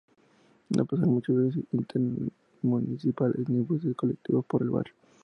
[0.71, 4.95] No pasan muchos buses intermunicipales ni buses "colectivos" por el barrio.